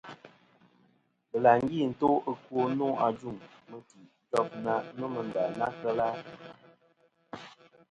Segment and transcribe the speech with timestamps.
[1.29, 3.37] Bɨlàŋgi nto ɨkwo nô ajuŋ
[3.69, 6.09] mɨti ijof na nomɨ nda na kel a.